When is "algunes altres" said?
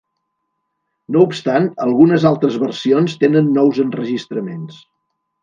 1.85-2.57